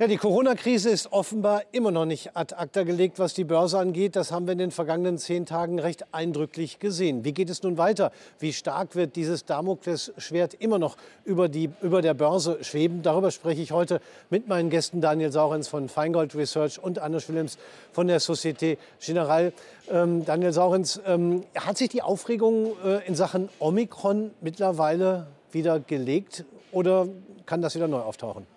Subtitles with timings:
[0.00, 4.16] Ja, die Corona-Krise ist offenbar immer noch nicht ad acta gelegt, was die Börse angeht.
[4.16, 7.24] Das haben wir in den vergangenen zehn Tagen recht eindrücklich gesehen.
[7.24, 8.10] Wie geht es nun weiter?
[8.40, 13.02] Wie stark wird dieses Damoklesschwert immer noch über, die, über der Börse schweben?
[13.02, 17.56] Darüber spreche ich heute mit meinen Gästen Daniel Saurens von Feingold Research und Anders Willems
[17.92, 19.52] von der Societe Generale.
[19.88, 26.44] Ähm, Daniel Saurens, ähm, hat sich die Aufregung äh, in Sachen Omikron mittlerweile wieder gelegt
[26.72, 27.06] oder
[27.46, 28.53] kann das wieder neu auftauchen?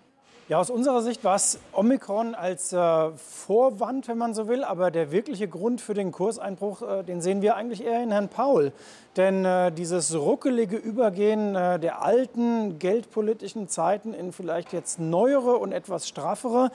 [0.50, 4.64] Ja, aus unserer Sicht war es Omikron als äh, Vorwand, wenn man so will.
[4.64, 8.30] Aber der wirkliche Grund für den Kurseinbruch, äh, den sehen wir eigentlich eher in Herrn
[8.30, 8.72] Paul.
[9.18, 15.74] Denn äh, dieses ruckelige Übergehen äh, der alten geldpolitischen Zeiten in vielleicht jetzt neuere und
[15.74, 16.72] etwas straffere,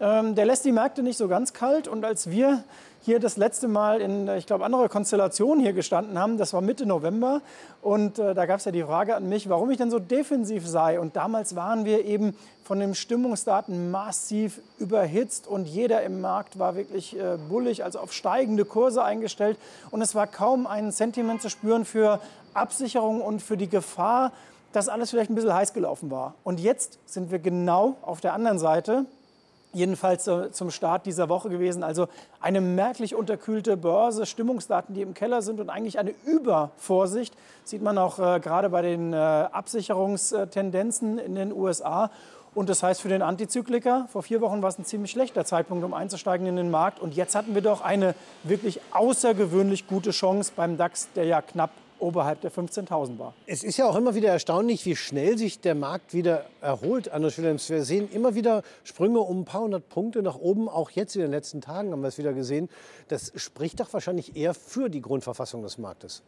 [0.00, 1.88] ähm, der lässt die Märkte nicht so ganz kalt.
[1.88, 2.64] Und als wir
[3.04, 6.38] hier das letzte Mal in, äh, ich glaube, anderer Konstellation hier gestanden haben.
[6.38, 7.42] Das war Mitte November.
[7.82, 10.66] Und äh, da gab es ja die Frage an mich, warum ich denn so defensiv
[10.66, 10.98] sei.
[10.98, 12.34] Und damals waren wir eben
[12.64, 18.10] von den Stimmungsdaten massiv überhitzt und jeder im Markt war wirklich äh, bullig, also auf
[18.14, 19.58] steigende Kurse eingestellt.
[19.90, 22.20] Und es war kaum ein Sentiment zu spüren für
[22.54, 24.32] Absicherung und für die Gefahr,
[24.72, 26.34] dass alles vielleicht ein bisschen heiß gelaufen war.
[26.42, 29.04] Und jetzt sind wir genau auf der anderen Seite
[29.74, 31.82] jedenfalls zum Start dieser Woche gewesen.
[31.82, 32.08] Also
[32.40, 37.98] eine merklich unterkühlte Börse, Stimmungsdaten, die im Keller sind und eigentlich eine Übervorsicht, sieht man
[37.98, 42.10] auch äh, gerade bei den äh, Absicherungstendenzen in den USA.
[42.54, 45.84] Und das heißt für den Antizykliker, vor vier Wochen war es ein ziemlich schlechter Zeitpunkt,
[45.84, 47.00] um einzusteigen in den Markt.
[47.00, 48.14] Und jetzt hatten wir doch eine
[48.44, 51.70] wirklich außergewöhnlich gute Chance beim DAX, der ja knapp
[52.04, 53.34] oberhalb der 15.000 war.
[53.46, 57.08] Es ist ja auch immer wieder erstaunlich, wie schnell sich der Markt wieder erholt.
[57.08, 60.68] Anders Willems, wir sehen immer wieder Sprünge um ein paar hundert Punkte nach oben.
[60.68, 62.68] Auch jetzt in den letzten Tagen haben wir es wieder gesehen.
[63.08, 66.22] Das spricht doch wahrscheinlich eher für die Grundverfassung des Marktes.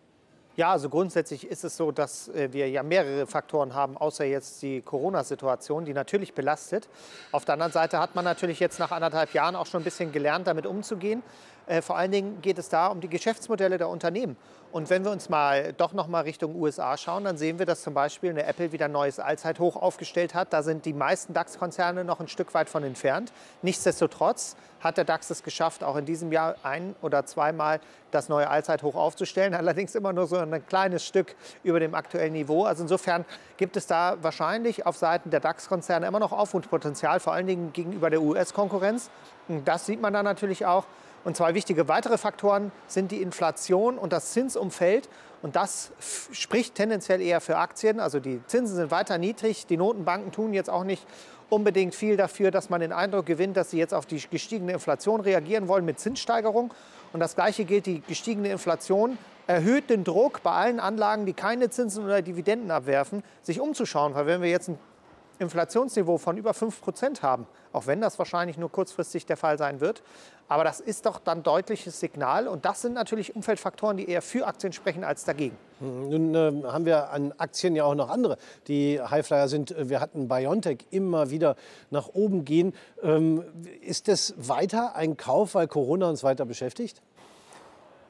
[0.56, 4.62] Ja, also grundsätzlich ist es so, dass äh, wir ja mehrere Faktoren haben, außer jetzt
[4.62, 6.88] die Corona-Situation, die natürlich belastet.
[7.30, 10.12] Auf der anderen Seite hat man natürlich jetzt nach anderthalb Jahren auch schon ein bisschen
[10.12, 11.22] gelernt, damit umzugehen.
[11.66, 14.36] Äh, vor allen Dingen geht es da um die Geschäftsmodelle der Unternehmen.
[14.72, 17.82] Und wenn wir uns mal doch noch mal Richtung USA schauen, dann sehen wir, dass
[17.82, 20.52] zum Beispiel eine Apple wieder ein neues Allzeithoch aufgestellt hat.
[20.52, 23.32] Da sind die meisten DAX-Konzerne noch ein Stück weit von entfernt.
[23.62, 27.80] Nichtsdestotrotz hat der DAX es geschafft, auch in diesem Jahr ein oder zweimal
[28.10, 29.54] das neue Allzeithoch aufzustellen.
[29.54, 32.64] Allerdings immer nur so ein kleines Stück über dem aktuellen Niveau.
[32.64, 33.24] Also insofern
[33.56, 38.10] gibt es da wahrscheinlich auf Seiten der DAX-Konzerne immer noch Aufwundpotenzial, vor allen Dingen gegenüber
[38.10, 39.10] der US-Konkurrenz.
[39.64, 40.84] Das sieht man dann natürlich auch.
[41.26, 45.08] Und zwei wichtige weitere Faktoren sind die Inflation und das Zinsumfeld.
[45.42, 45.90] Und das
[46.30, 47.98] spricht tendenziell eher für Aktien.
[47.98, 49.66] Also die Zinsen sind weiter niedrig.
[49.66, 51.04] Die Notenbanken tun jetzt auch nicht
[51.50, 55.20] unbedingt viel dafür, dass man den Eindruck gewinnt, dass sie jetzt auf die gestiegene Inflation
[55.20, 56.72] reagieren wollen mit Zinssteigerung.
[57.12, 61.70] Und das Gleiche gilt, die gestiegene Inflation erhöht den Druck bei allen Anlagen, die keine
[61.70, 64.14] Zinsen oder Dividenden abwerfen, sich umzuschauen.
[64.14, 64.78] Weil wenn wir jetzt ein
[65.38, 69.80] Inflationsniveau von über 5 Prozent haben, auch wenn das wahrscheinlich nur kurzfristig der Fall sein
[69.80, 70.02] wird.
[70.48, 74.46] Aber das ist doch dann deutliches Signal und das sind natürlich Umfeldfaktoren, die eher für
[74.46, 75.56] Aktien sprechen als dagegen.
[75.80, 78.38] Hm, nun äh, haben wir an Aktien ja auch noch andere,
[78.68, 79.74] die Highflyer sind.
[79.76, 81.56] Wir hatten Biontech immer wieder
[81.90, 82.74] nach oben gehen.
[83.02, 83.44] Ähm,
[83.82, 87.02] ist das weiter ein Kauf, weil Corona uns weiter beschäftigt?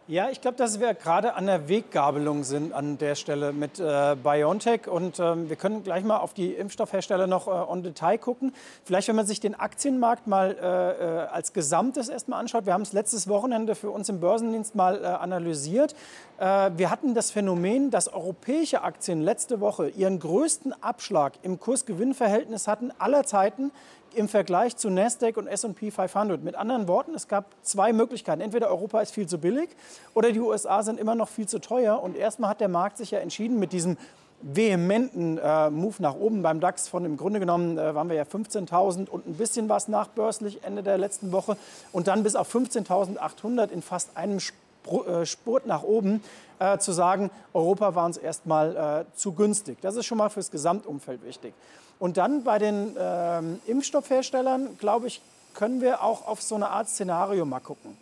[0.08, 4.14] Ja, ich glaube, dass wir gerade an der Weggabelung sind an der Stelle mit äh,
[4.14, 4.86] BioNTech.
[4.86, 8.54] Und ähm, wir können gleich mal auf die Impfstoffhersteller noch äh, on Detail gucken.
[8.84, 12.66] Vielleicht, wenn man sich den Aktienmarkt mal äh, äh als Gesamtes erstmal anschaut.
[12.66, 15.96] Wir haben es letztes Wochenende für uns im Börsendienst mal äh, analysiert.
[16.38, 22.68] Äh, wir hatten das Phänomen, dass europäische Aktien letzte Woche ihren größten Abschlag im Kurs-Gewinn-Verhältnis
[22.68, 23.72] hatten aller Zeiten
[24.16, 26.42] im Vergleich zu Nasdaq und S&P 500.
[26.42, 28.40] Mit anderen Worten, es gab zwei Möglichkeiten.
[28.40, 29.70] Entweder Europa ist viel zu billig
[30.14, 32.02] oder die USA sind immer noch viel zu teuer.
[32.02, 33.96] Und erstmal hat der Markt sich ja entschieden mit diesem
[34.42, 38.24] vehementen äh, Move nach oben beim DAX von im Grunde genommen äh, waren wir ja
[38.24, 41.56] 15.000 und ein bisschen was nachbörslich Ende der letzten Woche
[41.92, 46.22] und dann bis auf 15.800 in fast einem äh, Spurt nach oben
[46.58, 49.78] äh, zu sagen, Europa war uns erstmal äh, zu günstig.
[49.80, 51.54] Das ist schon mal fürs Gesamtumfeld wichtig.
[51.98, 55.20] Und dann bei den ähm, Impfstoffherstellern, glaube ich,
[55.54, 57.96] können wir auch auf so eine Art Szenario mal gucken.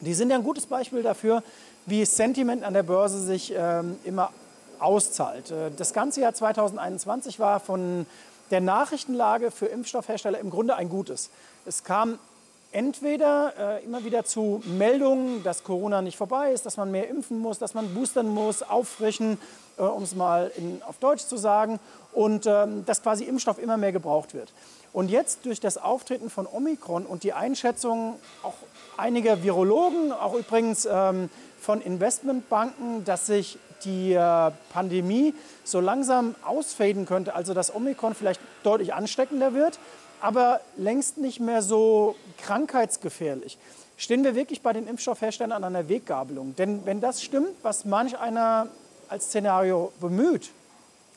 [0.00, 1.42] Die sind ja ein gutes Beispiel dafür,
[1.86, 4.30] wie Sentiment an der Börse sich ähm, immer
[4.78, 5.50] auszahlt.
[5.50, 8.06] Äh, das ganze Jahr 2021 war von
[8.50, 11.30] der Nachrichtenlage für Impfstoffhersteller im Grunde ein gutes.
[11.64, 12.18] Es kam
[12.72, 17.38] entweder äh, immer wieder zu Meldungen, dass Corona nicht vorbei ist, dass man mehr impfen
[17.38, 19.38] muss, dass man boostern muss, auffrischen,
[19.78, 21.78] äh, um es mal in, auf Deutsch zu sagen,
[22.12, 24.52] und ähm, dass quasi Impfstoff immer mehr gebraucht wird.
[24.92, 28.54] Und jetzt durch das Auftreten von Omikron und die Einschätzung auch
[28.96, 31.30] einiger Virologen, auch übrigens ähm,
[31.60, 35.34] von Investmentbanken, dass sich die äh, Pandemie
[35.64, 39.78] so langsam ausfaden könnte, also dass Omikron vielleicht deutlich ansteckender wird,
[40.22, 43.58] aber längst nicht mehr so krankheitsgefährlich.
[43.96, 46.56] Stehen wir wirklich bei den Impfstoffherstellern an einer Weggabelung?
[46.56, 48.68] Denn wenn das stimmt, was manch einer
[49.08, 50.50] als Szenario bemüht,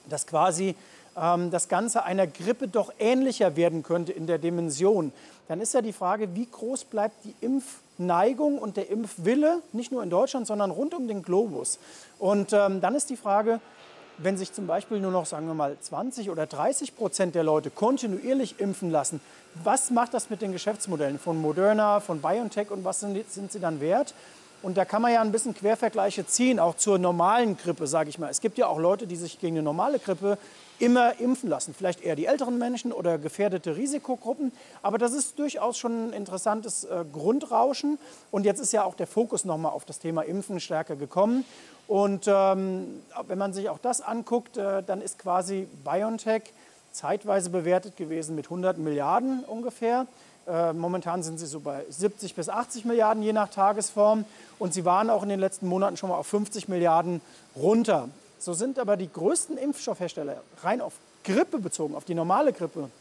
[0.10, 0.76] dass quasi
[1.16, 5.14] ähm, das Ganze einer Grippe doch ähnlicher werden könnte in der Dimension,
[5.48, 10.02] dann ist ja die Frage, wie groß bleibt die Impfneigung und der Impfwille, nicht nur
[10.02, 11.80] in Deutschland, sondern rund um den Globus.
[12.18, 13.62] Und ähm, dann ist die Frage,
[14.18, 17.70] wenn sich zum Beispiel nur noch, sagen wir mal, 20 oder 30 Prozent der Leute
[17.70, 19.20] kontinuierlich impfen lassen,
[19.64, 23.60] was macht das mit den Geschäftsmodellen von Moderna, von BioNTech und was sind, sind sie
[23.60, 24.14] dann wert?
[24.62, 28.18] Und da kann man ja ein bisschen Quervergleiche ziehen, auch zur normalen Grippe, sage ich
[28.18, 28.30] mal.
[28.30, 30.38] Es gibt ja auch Leute, die sich gegen eine normale Grippe
[30.80, 31.74] immer impfen lassen.
[31.74, 34.52] Vielleicht eher die älteren Menschen oder gefährdete Risikogruppen.
[34.82, 37.98] Aber das ist durchaus schon ein interessantes äh, Grundrauschen.
[38.32, 41.46] Und jetzt ist ja auch der Fokus nochmal auf das Thema Impfen stärker gekommen.
[41.88, 46.44] Und ähm, wenn man sich auch das anguckt, äh, dann ist quasi BioNTech
[46.92, 50.08] zeitweise bewertet gewesen mit 100 Milliarden ungefähr.
[50.48, 54.26] Äh, momentan sind sie so bei 70 bis 80 Milliarden je nach Tagesform.
[54.60, 57.22] Und sie waren auch in den letzten Monaten schon mal auf 50 Milliarden
[57.56, 58.10] runter.
[58.46, 60.94] So sind aber die größten Impfstoffhersteller rein auf
[61.24, 62.92] Grippe bezogen, auf die normale Grippe,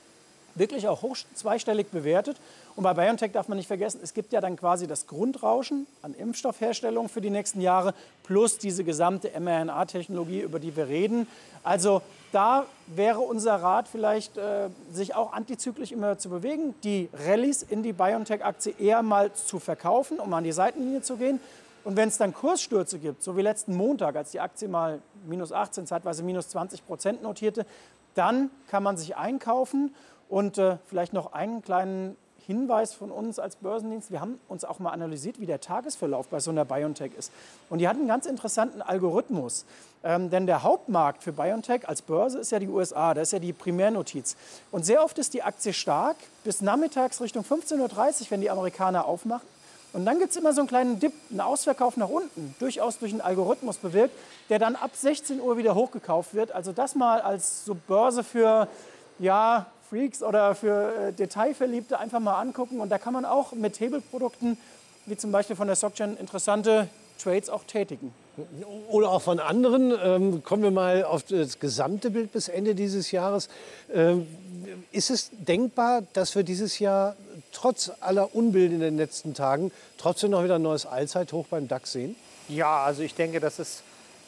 [0.54, 2.38] wirklich auch hoch zweistellig bewertet.
[2.76, 6.14] Und bei BioNTech darf man nicht vergessen, es gibt ja dann quasi das Grundrauschen an
[6.14, 7.92] Impfstoffherstellung für die nächsten Jahre
[8.22, 11.26] plus diese gesamte mRNA-Technologie, über die wir reden.
[11.62, 12.00] Also
[12.32, 17.82] da wäre unser Rat vielleicht, äh, sich auch antizyklisch immer zu bewegen, die Rallyes in
[17.82, 21.38] die BioNTech-Aktie eher mal zu verkaufen, um an die Seitenlinie zu gehen.
[21.84, 25.52] Und wenn es dann Kursstürze gibt, so wie letzten Montag, als die Aktie mal minus
[25.52, 27.66] 18, zeitweise minus 20 Prozent notierte,
[28.14, 29.94] dann kann man sich einkaufen
[30.28, 32.16] und äh, vielleicht noch einen kleinen
[32.46, 34.10] Hinweis von uns als Börsendienst.
[34.10, 37.32] Wir haben uns auch mal analysiert, wie der Tagesverlauf bei so einer BioNTech ist.
[37.70, 39.64] Und die hat einen ganz interessanten Algorithmus.
[40.02, 43.38] Ähm, denn der Hauptmarkt für BioNTech als Börse ist ja die USA, das ist ja
[43.38, 44.36] die Primärnotiz.
[44.70, 49.06] Und sehr oft ist die Aktie stark bis nachmittags Richtung 15.30 Uhr, wenn die Amerikaner
[49.06, 49.53] aufmachen.
[49.94, 53.12] Und dann gibt es immer so einen kleinen Dip, einen Ausverkauf nach unten, durchaus durch
[53.12, 54.12] einen Algorithmus bewirkt,
[54.50, 56.50] der dann ab 16 Uhr wieder hochgekauft wird.
[56.50, 58.66] Also das mal als so Börse für,
[59.20, 62.80] ja, Freaks oder für äh, Detailverliebte einfach mal angucken.
[62.80, 64.58] Und da kann man auch mit Hebelprodukten,
[65.06, 66.88] wie zum Beispiel von der SocGen, interessante
[67.22, 68.12] Trades auch tätigen.
[68.90, 69.94] Oder auch von anderen.
[70.02, 73.48] Ähm, kommen wir mal auf das gesamte Bild bis Ende dieses Jahres.
[73.92, 74.26] Ähm,
[74.90, 77.14] ist es denkbar, dass wir dieses Jahr
[77.54, 81.92] trotz aller Unbill in den letzten Tagen trotzdem noch wieder ein neues Allzeithoch beim DAX
[81.92, 82.16] sehen?
[82.48, 83.82] Ja, also ich denke, das ist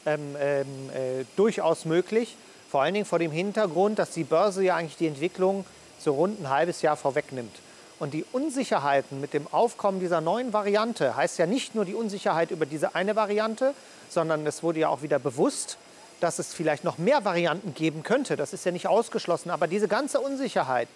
[0.05, 2.35] ähm, ähm äh, durchaus möglich.
[2.69, 5.65] Vor allen Dingen vor dem Hintergrund, dass die Börse ja eigentlich die Entwicklung
[5.99, 7.55] so rund ein halbes Jahr vorwegnimmt.
[7.99, 12.51] Und die Unsicherheiten mit dem Aufkommen dieser neuen Variante heißt ja nicht nur die Unsicherheit
[12.51, 13.73] über diese eine Variante,
[14.09, 15.77] sondern es wurde ja auch wieder bewusst,
[16.19, 18.35] dass es vielleicht noch mehr Varianten geben könnte.
[18.35, 19.49] Das ist ja nicht ausgeschlossen.
[19.49, 20.87] Aber diese ganze Unsicherheit,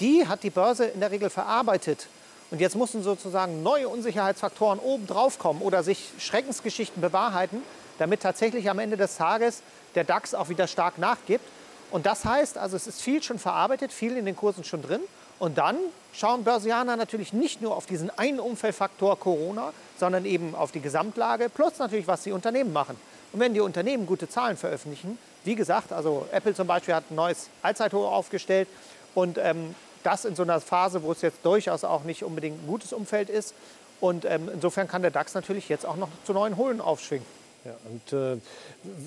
[0.00, 2.08] die hat die Börse in der Regel verarbeitet.
[2.50, 7.62] Und jetzt mussten sozusagen neue Unsicherheitsfaktoren obendrauf kommen oder sich Schreckensgeschichten bewahrheiten,
[7.98, 9.62] damit tatsächlich am Ende des Tages
[9.94, 11.44] der DAX auch wieder stark nachgibt.
[11.90, 15.00] Und das heißt, also es ist viel schon verarbeitet, viel in den Kursen schon drin.
[15.38, 15.76] Und dann
[16.12, 21.48] schauen Börsianer natürlich nicht nur auf diesen einen Umfeldfaktor Corona, sondern eben auf die Gesamtlage,
[21.48, 22.96] plus natürlich, was die Unternehmen machen.
[23.32, 27.16] Und wenn die Unternehmen gute Zahlen veröffentlichen, wie gesagt, also Apple zum Beispiel hat ein
[27.16, 28.68] neues Allzeithoch aufgestellt
[29.14, 29.74] und ähm,
[30.06, 33.28] das in so einer Phase, wo es jetzt durchaus auch nicht unbedingt ein gutes Umfeld
[33.28, 33.54] ist.
[34.00, 37.26] Und ähm, insofern kann der DAX natürlich jetzt auch noch zu neuen Holen aufschwingen.
[37.64, 38.38] Ja, und äh,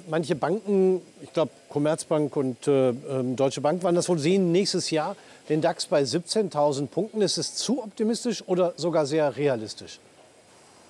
[0.09, 4.89] manche Banken, ich glaube Commerzbank und äh, ähm, Deutsche Bank waren das wohl, sehen nächstes
[4.89, 5.15] Jahr
[5.47, 7.21] den DAX bei 17.000 Punkten.
[7.21, 9.99] Ist es zu optimistisch oder sogar sehr realistisch?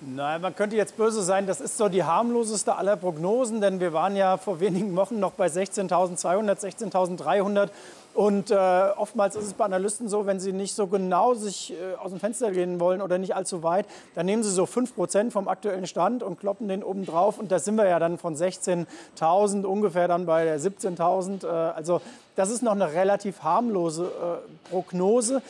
[0.00, 3.92] Nein, man könnte jetzt böse sein, das ist so die harmloseste aller Prognosen, denn wir
[3.92, 7.68] waren ja vor wenigen Wochen noch bei 16.200, 16.300
[8.14, 8.54] und äh,
[8.96, 12.18] oftmals ist es bei Analysten so, wenn sie nicht so genau sich äh, aus dem
[12.18, 16.22] Fenster gehen wollen oder nicht allzu weit, dann nehmen sie so 5% vom aktuellen Stand
[16.22, 17.38] und kloppen den oben drauf.
[17.38, 21.44] Und da sind wir ja dann von 16.000 ungefähr dann bei 17.000.
[21.44, 22.00] Äh, also
[22.34, 25.40] das ist noch eine relativ harmlose äh, Prognose.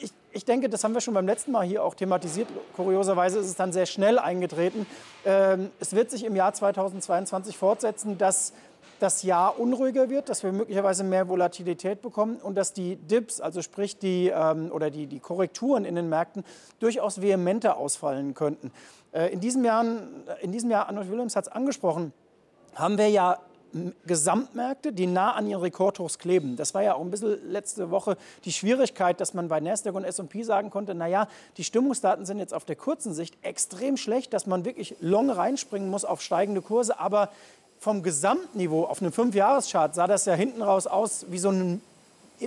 [0.00, 2.48] Ich, ich denke, das haben wir schon beim letzten Mal hier auch thematisiert.
[2.76, 4.86] Kurioserweise ist es dann sehr schnell eingetreten.
[5.24, 8.52] Ähm, es wird sich im Jahr 2022 fortsetzen, dass
[8.98, 13.62] das Jahr unruhiger wird, dass wir möglicherweise mehr Volatilität bekommen und dass die Dips, also
[13.62, 16.44] sprich die, ähm, oder die, die Korrekturen in den Märkten,
[16.80, 18.72] durchaus vehementer ausfallen könnten.
[19.12, 19.84] Äh, in, diesem Jahr,
[20.40, 22.12] in diesem Jahr, Arnold Williams hat es angesprochen,
[22.74, 23.38] haben wir ja
[24.06, 26.56] Gesamtmärkte, die nah an ihren Rekordhochs kleben.
[26.56, 30.04] Das war ja auch ein bisschen letzte Woche die Schwierigkeit, dass man bei Nasdaq und
[30.04, 31.28] S&P sagen konnte, naja,
[31.58, 35.90] die Stimmungsdaten sind jetzt auf der kurzen Sicht extrem schlecht, dass man wirklich long reinspringen
[35.90, 37.28] muss auf steigende Kurse, aber
[37.80, 41.80] vom Gesamtniveau auf einem Fünfjahreschart sah das ja hinten raus aus wie so ein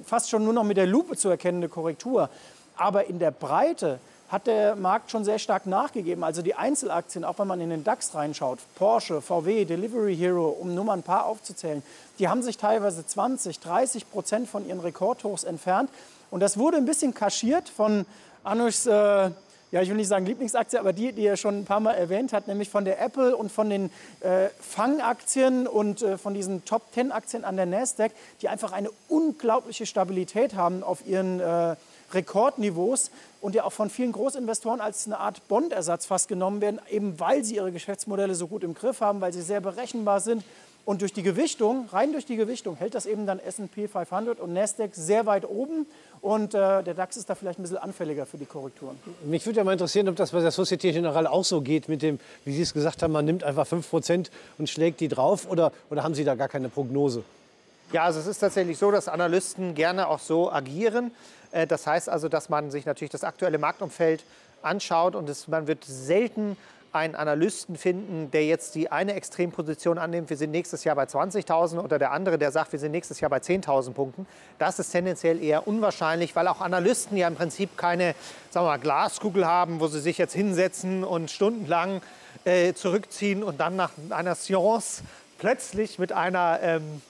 [0.05, 2.29] fast schon nur noch mit der Lupe zu erkennende Korrektur.
[2.77, 6.23] Aber in der Breite hat der Markt schon sehr stark nachgegeben.
[6.23, 10.73] Also die Einzelaktien, auch wenn man in den DAX reinschaut, Porsche, VW, Delivery Hero, um
[10.73, 11.83] nur mal ein paar aufzuzählen,
[12.17, 15.89] die haben sich teilweise 20, 30 Prozent von ihren Rekordhochs entfernt.
[16.29, 18.05] Und das wurde ein bisschen kaschiert von
[18.45, 19.31] Anushs, äh,
[19.71, 22.33] ja, ich will nicht sagen Lieblingsaktie, aber die, die er schon ein paar Mal erwähnt
[22.33, 26.83] hat, nämlich von der Apple und von den äh, Fangaktien und äh, von diesen Top
[26.93, 28.11] 10 Aktien an der Nasdaq,
[28.41, 31.75] die einfach eine unglaubliche Stabilität haben auf ihren äh,
[32.13, 37.19] Rekordniveaus und ja auch von vielen Großinvestoren als eine Art Bondersatz fast genommen werden, eben
[37.19, 40.43] weil sie ihre Geschäftsmodelle so gut im Griff haben, weil sie sehr berechenbar sind.
[40.83, 44.53] Und durch die Gewichtung, rein durch die Gewichtung, hält das eben dann S&P 500 und
[44.53, 45.85] Nasdaq sehr weit oben.
[46.21, 48.97] Und äh, der DAX ist da vielleicht ein bisschen anfälliger für die Korrekturen.
[49.23, 52.01] Mich würde ja mal interessieren, ob das bei der Societe Generale auch so geht mit
[52.01, 55.49] dem, wie Sie es gesagt haben, man nimmt einfach 5% und schlägt die drauf.
[55.49, 57.23] Oder, oder haben Sie da gar keine Prognose?
[57.91, 61.11] Ja, also es ist tatsächlich so, dass Analysten gerne auch so agieren.
[61.51, 64.23] Äh, das heißt also, dass man sich natürlich das aktuelle Marktumfeld
[64.61, 66.57] anschaut und es, man wird selten
[66.93, 71.79] einen Analysten finden, der jetzt die eine Extremposition annimmt, wir sind nächstes Jahr bei 20.000
[71.79, 74.27] oder der andere, der sagt, wir sind nächstes Jahr bei 10.000 Punkten.
[74.59, 78.15] Das ist tendenziell eher unwahrscheinlich, weil auch Analysten ja im Prinzip keine
[78.49, 82.01] sagen wir mal, Glaskugel haben, wo sie sich jetzt hinsetzen und stundenlang
[82.43, 85.03] äh, zurückziehen und dann nach einer Science
[85.37, 87.01] plötzlich mit einer ähm,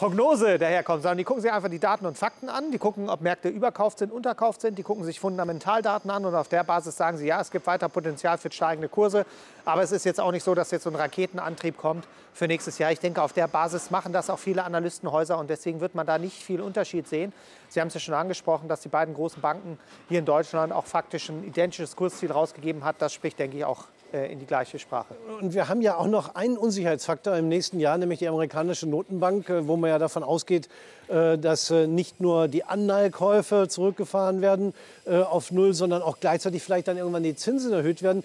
[0.00, 3.20] Prognose daherkommt, sondern die gucken sich einfach die Daten und Fakten an, die gucken, ob
[3.20, 7.18] Märkte überkauft sind, unterkauft sind, die gucken sich Fundamentaldaten an und auf der Basis sagen
[7.18, 9.26] sie, ja, es gibt weiter Potenzial für steigende Kurse,
[9.66, 12.78] aber es ist jetzt auch nicht so, dass jetzt so ein Raketenantrieb kommt für nächstes
[12.78, 12.90] Jahr.
[12.92, 16.16] Ich denke, auf der Basis machen das auch viele Analystenhäuser und deswegen wird man da
[16.16, 17.34] nicht viel Unterschied sehen.
[17.68, 19.78] Sie haben es ja schon angesprochen, dass die beiden großen Banken
[20.08, 22.96] hier in Deutschland auch faktisch ein identisches Kursziel rausgegeben hat.
[23.00, 25.14] Das spricht, denke ich, auch in die gleiche Sprache.
[25.40, 29.48] Und wir haben ja auch noch einen Unsicherheitsfaktor im nächsten Jahr, nämlich die amerikanische Notenbank,
[29.48, 30.68] äh, wo man ja davon ausgeht,
[31.08, 34.74] äh, dass nicht nur die Anleihekäufe zurückgefahren werden
[35.06, 38.22] auf Null, sondern auch gleichzeitig vielleicht dann irgendwann die Zinsen erhöht werden.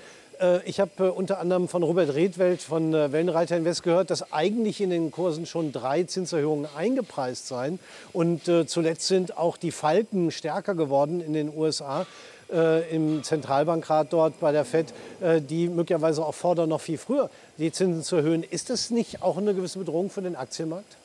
[0.66, 5.10] Ich habe unter anderem von Robert Redwelt von Wellenreiter Invest gehört, dass eigentlich in den
[5.10, 7.80] Kursen schon drei Zinserhöhungen eingepreist seien.
[8.12, 12.06] Und zuletzt sind auch die Falken stärker geworden in den USA äh,
[12.92, 17.72] im Zentralbankrat dort bei der FED, äh, die möglicherweise auch fordern, noch viel früher die
[17.72, 18.44] Zinsen zu erhöhen.
[18.44, 20.98] Ist das nicht auch eine gewisse Bedrohung für den Aktienmarkt?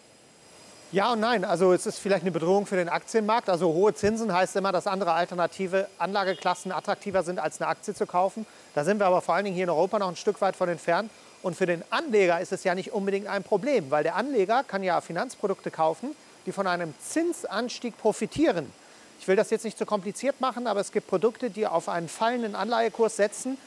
[0.92, 1.44] Ja und nein.
[1.44, 3.48] Also es ist vielleicht eine Bedrohung für den Aktienmarkt.
[3.48, 8.06] Also hohe Zinsen heißt immer, dass andere alternative Anlageklassen attraktiver sind, als eine Aktie zu
[8.06, 8.44] kaufen.
[8.74, 10.68] Da sind wir aber vor allen Dingen hier in Europa noch ein Stück weit von
[10.68, 11.10] entfernt.
[11.42, 14.82] Und für den Anleger ist es ja nicht unbedingt ein Problem, weil der Anleger kann
[14.82, 18.72] ja Finanzprodukte kaufen, die von einem Zinsanstieg profitieren.
[19.20, 22.08] Ich will das jetzt nicht zu kompliziert machen, aber es gibt Produkte, die auf einen
[22.08, 23.58] fallenden Anleihekurs setzen.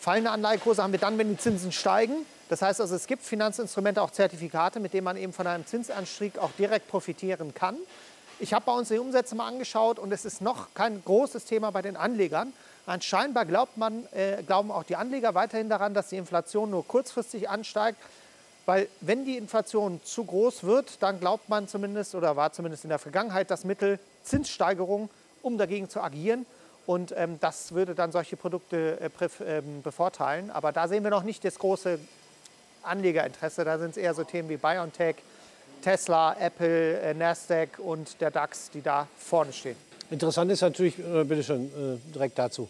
[0.00, 2.26] Fallende Anleihekurse haben wir dann, wenn die Zinsen steigen.
[2.48, 6.38] Das heißt also, es gibt Finanzinstrumente, auch Zertifikate, mit denen man eben von einem Zinsanstieg
[6.38, 7.76] auch direkt profitieren kann.
[8.40, 11.70] Ich habe bei uns die Umsätze mal angeschaut und es ist noch kein großes Thema
[11.70, 12.52] bei den Anlegern.
[12.86, 16.84] Und scheinbar glaubt man, äh, glauben auch die Anleger weiterhin daran, dass die Inflation nur
[16.84, 17.98] kurzfristig ansteigt.
[18.66, 22.90] Weil wenn die Inflation zu groß wird, dann glaubt man zumindest oder war zumindest in
[22.90, 25.08] der Vergangenheit das Mittel Zinssteigerung,
[25.42, 26.44] um dagegen zu agieren.
[26.84, 30.50] Und ähm, das würde dann solche Produkte äh, ähm, bevorteilen.
[30.50, 31.98] Aber da sehen wir noch nicht das große
[32.82, 33.64] Anlegerinteresse.
[33.64, 35.16] Da sind es eher so Themen wie BioNTech,
[35.82, 39.76] Tesla, Apple, äh, Nasdaq und der DAX, die da vorne stehen.
[40.10, 42.68] Interessant ist natürlich, äh, bitte schön, äh, direkt dazu.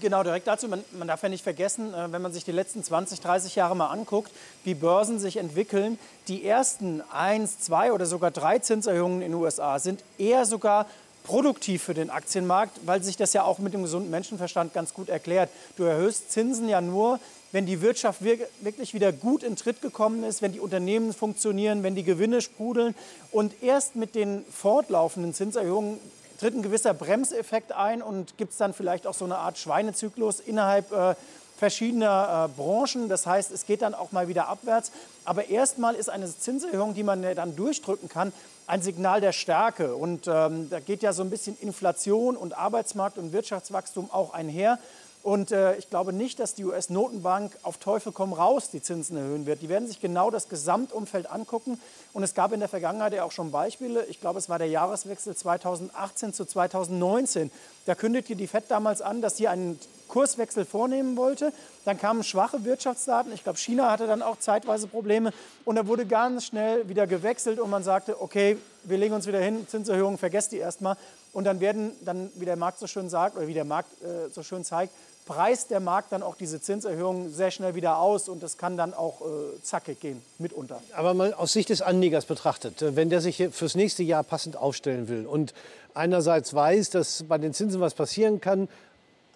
[0.00, 0.66] Genau, direkt dazu.
[0.66, 3.76] Man, man, darf ja nicht vergessen, äh, wenn man sich die letzten 20, 30 Jahre
[3.76, 4.32] mal anguckt,
[4.64, 5.98] wie Börsen sich entwickeln.
[6.28, 10.86] Die ersten eins, zwei oder sogar drei Zinserhöhungen in den USA sind eher sogar
[11.24, 15.08] produktiv für den Aktienmarkt, weil sich das ja auch mit dem gesunden Menschenverstand ganz gut
[15.08, 15.50] erklärt.
[15.76, 17.18] Du erhöhst Zinsen ja nur,
[17.52, 21.94] wenn die Wirtschaft wirklich wieder gut in Tritt gekommen ist, wenn die Unternehmen funktionieren, wenn
[21.94, 22.94] die Gewinne sprudeln.
[23.30, 25.98] Und erst mit den fortlaufenden Zinserhöhungen
[26.38, 30.40] tritt ein gewisser Bremseffekt ein und gibt es dann vielleicht auch so eine Art Schweinezyklus
[30.40, 31.14] innerhalb äh,
[31.56, 33.08] verschiedener äh, Branchen.
[33.08, 34.92] Das heißt, es geht dann auch mal wieder abwärts.
[35.24, 38.32] Aber erstmal ist eine Zinserhöhung, die man dann durchdrücken kann,
[38.66, 39.94] ein Signal der Stärke.
[39.94, 44.78] Und ähm, da geht ja so ein bisschen Inflation und Arbeitsmarkt und Wirtschaftswachstum auch einher.
[45.24, 49.46] Und äh, ich glaube nicht, dass die US-Notenbank auf Teufel komm raus die Zinsen erhöhen
[49.46, 49.62] wird.
[49.62, 51.80] Die werden sich genau das Gesamtumfeld angucken.
[52.12, 54.04] Und es gab in der Vergangenheit ja auch schon Beispiele.
[54.04, 57.50] Ich glaube, es war der Jahreswechsel 2018 zu 2019.
[57.86, 61.54] Da kündigte die FED damals an, dass sie einen Kurswechsel vornehmen wollte.
[61.86, 63.32] Dann kamen schwache Wirtschaftsdaten.
[63.32, 65.32] Ich glaube, China hatte dann auch zeitweise Probleme.
[65.64, 69.40] Und da wurde ganz schnell wieder gewechselt und man sagte, okay, wir legen uns wieder
[69.40, 70.98] hin, Zinserhöhungen, vergesst die erstmal.
[71.32, 74.28] Und dann werden, dann, wie der Markt so schön sagt, oder wie der Markt äh,
[74.28, 74.92] so schön zeigt,
[75.26, 78.92] preist der Markt dann auch diese Zinserhöhungen sehr schnell wieder aus und das kann dann
[78.92, 80.80] auch äh, zackig gehen, mitunter.
[80.94, 84.56] Aber mal aus Sicht des Anlegers betrachtet, äh, wenn der sich fürs nächste Jahr passend
[84.56, 85.54] aufstellen will und
[85.94, 88.68] einerseits weiß, dass bei den Zinsen was passieren kann,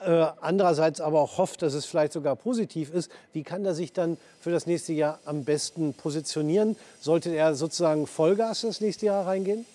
[0.01, 3.93] äh, andererseits aber auch hofft, dass es vielleicht sogar positiv ist, wie kann er sich
[3.93, 6.77] dann für das nächste Jahr am besten positionieren?
[7.01, 9.67] Sollte er sozusagen Vollgas das nächste Jahr reingehen?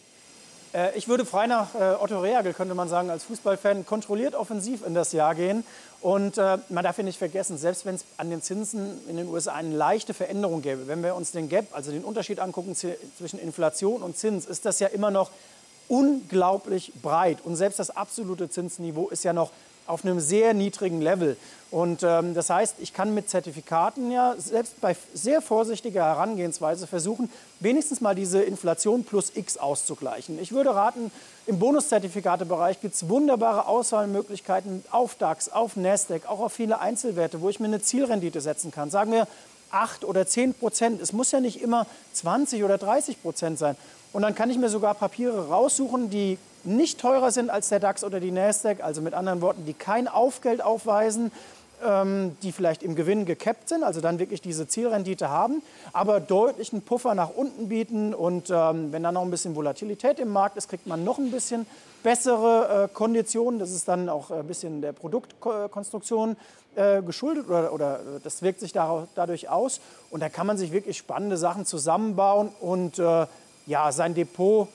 [0.74, 4.86] Äh, ich würde frei nach äh, Otto Reagel, könnte man sagen, als Fußballfan kontrolliert offensiv
[4.86, 5.64] in das Jahr gehen.
[6.02, 9.28] Und äh, man darf ja nicht vergessen, selbst wenn es an den Zinsen in den
[9.28, 13.40] USA eine leichte Veränderung gäbe, wenn wir uns den Gap, also den Unterschied angucken zwischen
[13.40, 15.32] Inflation und Zins, ist das ja immer noch
[15.88, 17.38] unglaublich breit.
[17.44, 19.52] Und selbst das absolute Zinsniveau ist ja noch
[19.88, 21.38] auf einem sehr niedrigen Level.
[21.72, 27.32] Und ähm, das heißt, ich kann mit Zertifikaten ja selbst bei sehr vorsichtiger Herangehensweise versuchen,
[27.60, 30.38] wenigstens mal diese Inflation plus X auszugleichen.
[30.40, 31.12] Ich würde raten,
[31.48, 37.50] im Bonuszertifikatebereich gibt es wunderbare Auswahlmöglichkeiten auf DAX, auf Nasdaq, auch auf viele Einzelwerte, wo
[37.50, 38.92] ich mir eine Zielrendite setzen kann.
[38.92, 39.28] Sagen wir
[39.72, 41.02] 8 oder 10 Prozent.
[41.02, 43.76] Es muss ja nicht immer 20 oder 30 Prozent sein.
[44.14, 48.04] Und dann kann ich mir sogar Papiere raussuchen, die nicht teurer sind als der DAX
[48.04, 51.32] oder die Nasdaq, also mit anderen Worten, die kein Aufgeld aufweisen,
[51.84, 56.82] ähm, die vielleicht im Gewinn gekappt sind, also dann wirklich diese Zielrendite haben, aber deutlichen
[56.82, 58.14] Puffer nach unten bieten.
[58.14, 61.32] Und ähm, wenn dann noch ein bisschen Volatilität im Markt ist, kriegt man noch ein
[61.32, 61.66] bisschen
[62.04, 63.60] bessere äh, Konditionen.
[63.60, 66.38] Das ist dann auch ein bisschen der Produktkonstruktion
[66.76, 69.80] äh, geschuldet oder, oder das wirkt sich dadurch aus.
[70.10, 73.26] Und da kann man sich wirklich spannende Sachen zusammenbauen und äh,
[73.66, 74.68] ja, sein Depot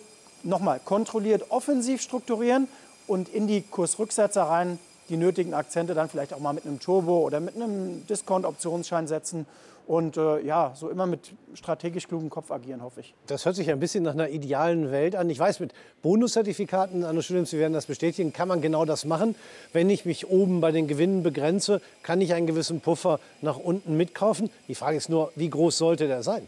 [0.42, 2.68] nochmal kontrolliert offensiv strukturieren
[3.06, 4.78] und in die Kursrücksetzer rein
[5.08, 9.46] die nötigen Akzente dann vielleicht auch mal mit einem Turbo oder mit einem Discount-Optionsschein setzen
[9.88, 13.14] und äh, ja, so immer mit strategisch klugem Kopf agieren, hoffe ich.
[13.26, 15.30] Das hört sich ein bisschen nach einer idealen Welt an.
[15.30, 19.34] Ich weiß, mit Bonuszertifikaten, Anno Studiums, Sie werden das bestätigen, kann man genau das machen.
[19.72, 23.96] Wenn ich mich oben bei den Gewinnen begrenze, kann ich einen gewissen Puffer nach unten
[23.96, 24.50] mitkaufen.
[24.68, 26.46] Die Frage ist nur, wie groß sollte der sein?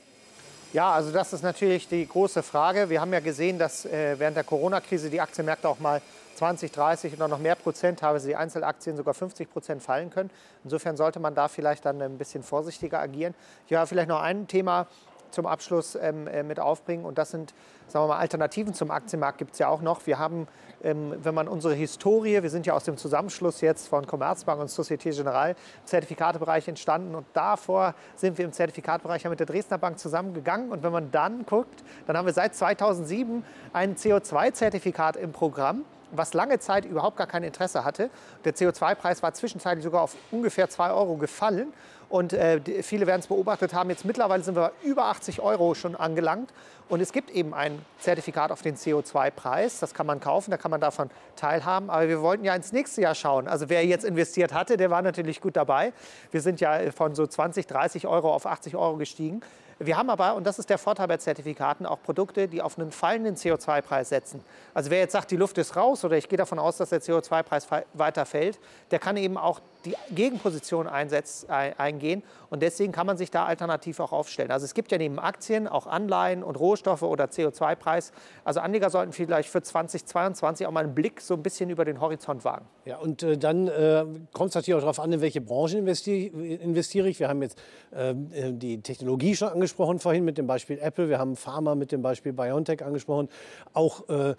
[0.72, 2.88] Ja, also das ist natürlich die große Frage.
[2.88, 6.00] Wir haben ja gesehen, dass äh, während der Corona-Krise die Aktienmärkte auch mal
[6.36, 10.30] 20, 30 oder noch mehr Prozent, teilweise die Einzelaktien sogar 50 Prozent fallen können.
[10.62, 13.34] Insofern sollte man da vielleicht dann ein bisschen vorsichtiger agieren.
[13.68, 14.86] Ja, vielleicht noch ein Thema
[15.30, 17.54] zum Abschluss ähm, äh, mit aufbringen und das sind,
[17.88, 20.06] sagen wir mal, Alternativen zum Aktienmarkt gibt es ja auch noch.
[20.06, 20.46] Wir haben
[20.82, 24.70] ähm, wenn man unsere Historie, wir sind ja aus dem Zusammenschluss jetzt von Commerzbank und
[24.70, 29.78] Société Générale, im Zertifikatebereich entstanden und davor sind wir im Zertifikatebereich ja mit der Dresdner
[29.78, 35.32] Bank zusammengegangen und wenn man dann guckt, dann haben wir seit 2007 ein CO2-Zertifikat im
[35.32, 38.10] Programm was lange Zeit überhaupt gar kein Interesse hatte.
[38.44, 41.72] Der CO2-Preis war zwischenzeitlich sogar auf ungefähr 2 Euro gefallen.
[42.10, 45.94] Und äh, viele werden es beobachtet haben, jetzt mittlerweile sind wir über 80 Euro schon
[45.94, 46.52] angelangt.
[46.88, 49.78] Und es gibt eben ein Zertifikat auf den CO2-Preis.
[49.78, 51.88] Das kann man kaufen, da kann man davon teilhaben.
[51.88, 53.46] Aber wir wollten ja ins nächste Jahr schauen.
[53.46, 55.92] Also wer jetzt investiert hatte, der war natürlich gut dabei.
[56.32, 59.40] Wir sind ja von so 20, 30 Euro auf 80 Euro gestiegen.
[59.82, 62.92] Wir haben aber, und das ist der Vorteil bei Zertifikaten, auch Produkte, die auf einen
[62.92, 64.44] fallenden CO2-Preis setzen.
[64.74, 67.00] Also wer jetzt sagt, die Luft ist raus oder ich gehe davon aus, dass der
[67.00, 72.22] CO2-Preis weiter fällt, der kann eben auch die Gegenposition einsetzt, eingehen.
[72.50, 74.50] Und deswegen kann man sich da alternativ auch aufstellen.
[74.50, 78.12] Also es gibt ja neben Aktien auch Anleihen und Rohstoffe oder CO2-Preis.
[78.44, 82.02] Also Anleger sollten vielleicht für 2022 auch mal einen Blick so ein bisschen über den
[82.02, 82.66] Horizont wagen.
[82.84, 87.08] Ja, und äh, dann äh, kommt es natürlich auch darauf an, in welche Branche investiere,
[87.08, 87.18] ich.
[87.18, 87.58] Wir haben jetzt
[87.94, 91.08] ähm, äh, die Technologie schon angesprochen vorhin mit dem Beispiel Apple.
[91.08, 93.28] Wir haben Pharma mit dem Beispiel BioNTech angesprochen.
[93.72, 94.34] Auch äh, äh,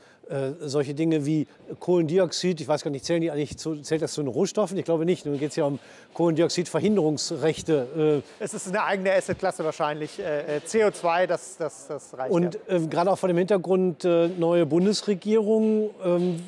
[0.62, 1.48] solche Dinge wie
[1.80, 4.78] Kohlendioxid, ich weiß gar nicht, zählen die eigentlich zu, zählt das zu den Rohstoffen?
[4.78, 5.26] Ich glaube nicht.
[5.26, 5.80] Nun geht es ja um
[6.14, 8.24] Kohlendioxidverhinderungsrechte.
[8.40, 8.44] Äh.
[8.44, 10.20] Es ist eine eigene Assetklasse wahrscheinlich.
[10.20, 12.32] Äh, CO2, das, das, das reicht.
[12.32, 12.78] Und ja.
[12.78, 16.42] gerade auch vor dem Hintergrund neue Bundesregierung, ähm,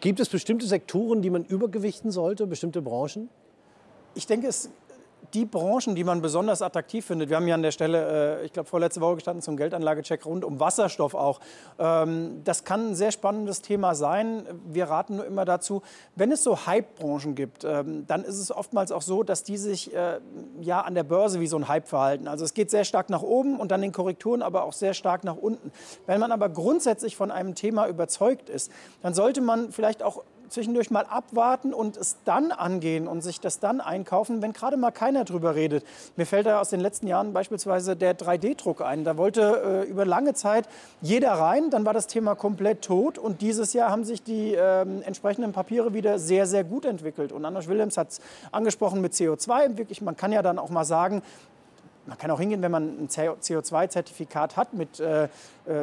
[0.00, 3.28] gibt es bestimmte Sektoren, die man übergewichten sollte, bestimmte Branchen?
[4.14, 4.70] Ich denke, es
[5.34, 8.52] die Branchen, die man besonders attraktiv findet, wir haben ja an der Stelle, äh, ich
[8.52, 11.40] glaube, vorletzte Woche gestanden zum Geldanlagecheck rund um Wasserstoff auch.
[11.78, 14.46] Ähm, das kann ein sehr spannendes Thema sein.
[14.66, 15.82] Wir raten nur immer dazu,
[16.14, 19.94] wenn es so Hype-Branchen gibt, ähm, dann ist es oftmals auch so, dass die sich
[19.94, 20.20] äh,
[20.60, 22.28] ja an der Börse wie so ein Hype verhalten.
[22.28, 25.24] Also es geht sehr stark nach oben und dann in Korrekturen aber auch sehr stark
[25.24, 25.72] nach unten.
[26.06, 28.70] Wenn man aber grundsätzlich von einem Thema überzeugt ist,
[29.02, 33.58] dann sollte man vielleicht auch zwischendurch mal abwarten und es dann angehen und sich das
[33.60, 35.84] dann einkaufen, wenn gerade mal keiner drüber redet.
[36.16, 39.04] Mir fällt da aus den letzten Jahren beispielsweise der 3D-Druck ein.
[39.04, 40.68] Da wollte äh, über lange Zeit
[41.00, 44.82] jeder rein, dann war das Thema komplett tot und dieses Jahr haben sich die äh,
[44.82, 47.32] entsprechenden Papiere wieder sehr, sehr gut entwickelt.
[47.32, 48.20] Und Anders Williams hat es
[48.52, 49.76] angesprochen mit CO2.
[49.76, 51.22] Wirklich, man kann ja dann auch mal sagen,
[52.06, 55.28] man kann auch hingehen, wenn man ein CO2-Zertifikat hat mit, äh, äh,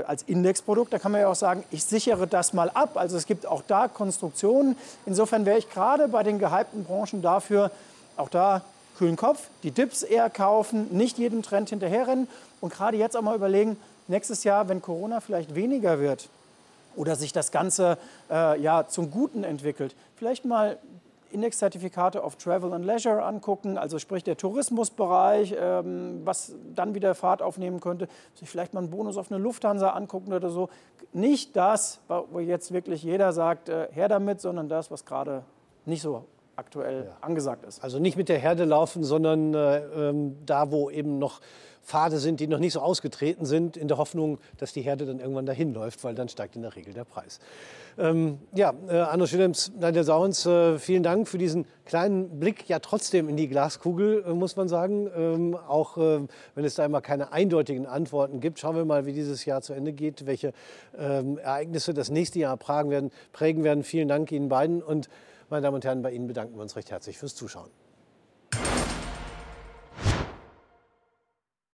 [0.08, 2.92] als Indexprodukt, da kann man ja auch sagen, ich sichere das mal ab.
[2.96, 4.78] Also es gibt auch da Konstruktionen.
[5.06, 7.72] Insofern wäre ich gerade bei den gehypten Branchen dafür,
[8.16, 8.62] auch da
[8.98, 12.28] kühlen Kopf, die Dips eher kaufen, nicht jedem Trend hinterherrennen
[12.62, 16.30] und gerade jetzt auch mal überlegen, nächstes Jahr, wenn Corona vielleicht weniger wird
[16.96, 17.98] oder sich das Ganze
[18.30, 20.78] äh, ja, zum Guten entwickelt, vielleicht mal
[21.34, 27.42] Indexzertifikate auf Travel and Leisure angucken, also sprich der Tourismusbereich, ähm, was dann wieder Fahrt
[27.42, 30.70] aufnehmen könnte, sich vielleicht mal einen Bonus auf eine Lufthansa angucken oder so.
[31.12, 35.44] Nicht das, wo jetzt wirklich jeder sagt, äh, her damit, sondern das, was gerade
[35.86, 37.18] nicht so aktuell ja.
[37.22, 37.84] angesagt ist.
[37.84, 41.42] Also nicht mit der Herde laufen, sondern äh, ähm, da, wo eben noch
[41.84, 45.20] Pfade sind, die noch nicht so ausgetreten sind, in der Hoffnung, dass die Herde dann
[45.20, 47.40] irgendwann dahin läuft, weil dann steigt in der Regel der Preis.
[47.98, 52.80] Ähm, ja, äh, Arno Schillems, Nadja Sauens, äh, vielen Dank für diesen kleinen Blick ja
[52.80, 55.10] trotzdem in die Glaskugel, äh, muss man sagen.
[55.16, 56.22] Ähm, auch äh,
[56.56, 58.60] wenn es da immer keine eindeutigen Antworten gibt.
[58.60, 60.54] Schauen wir mal, wie dieses Jahr zu Ende geht, welche
[60.98, 63.84] ähm, Ereignisse das nächste Jahr prägen werden, prägen werden.
[63.84, 65.10] Vielen Dank Ihnen beiden und
[65.50, 67.83] meine Damen und Herren, bei Ihnen bedanken wir uns recht herzlich fürs Zuschauen.